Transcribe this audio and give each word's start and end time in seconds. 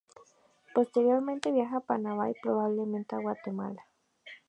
Posteriormente 0.73 1.51
viaja 1.51 1.77
a 1.77 1.85
Panamá 1.85 2.31
y 2.31 2.33
probablemente 2.41 3.15
a 3.15 3.19
Guatemala. 3.19 3.85